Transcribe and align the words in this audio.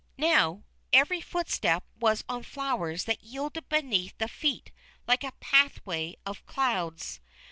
And 0.17 0.27
now 0.27 0.63
every 0.91 1.21
footstep 1.21 1.83
was 1.99 2.23
on 2.27 2.41
flowers 2.41 3.03
that 3.03 3.21
yielded 3.23 3.69
beneath 3.69 4.17
the 4.17 4.27
feet 4.27 4.71
like 5.07 5.23
a 5.23 5.31
pathway 5.33 6.15
of 6.25 6.43
clouds. 6.47 7.19